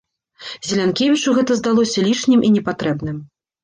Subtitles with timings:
[0.69, 3.27] Зелянкевічу гэта здалося лішнім і непатрэбным.